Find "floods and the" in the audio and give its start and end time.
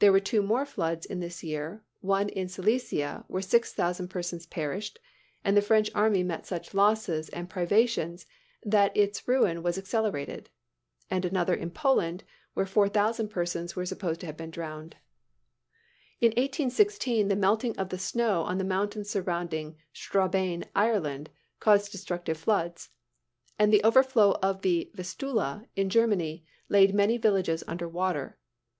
22.36-23.84